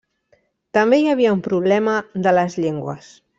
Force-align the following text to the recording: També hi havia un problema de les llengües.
També 0.77 0.97
hi 1.01 1.05
havia 1.11 1.33
un 1.37 1.43
problema 1.49 1.99
de 2.29 2.35
les 2.39 2.59
llengües. 2.65 3.13